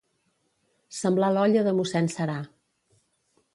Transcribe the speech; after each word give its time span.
Semblar 0.99 1.29
l'olla 1.35 1.63
de 1.69 1.75
mossèn 1.81 2.11
Serà. 2.17 2.41